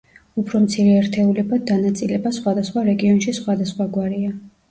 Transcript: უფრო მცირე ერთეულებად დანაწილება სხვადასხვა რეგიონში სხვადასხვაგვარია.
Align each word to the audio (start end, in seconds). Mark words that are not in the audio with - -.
უფრო 0.41 0.59
მცირე 0.61 0.93
ერთეულებად 1.01 1.67
დანაწილება 1.71 2.33
სხვადასხვა 2.39 2.85
რეგიონში 2.89 3.37
სხვადასხვაგვარია. 3.41 4.35